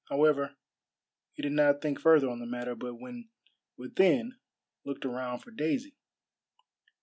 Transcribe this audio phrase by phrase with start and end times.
[0.09, 0.55] However,
[1.33, 3.29] he did not think further on the matter, but when
[3.77, 4.33] within
[4.83, 5.95] looked around for Daisy.